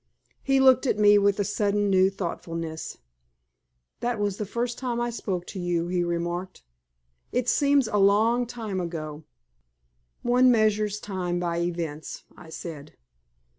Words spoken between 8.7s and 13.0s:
ago." "One measures time by events," I said.